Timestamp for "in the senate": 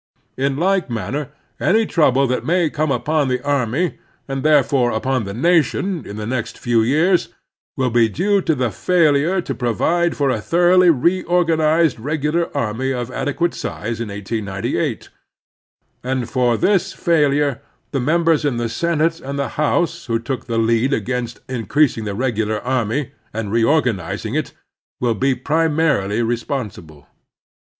18.43-19.19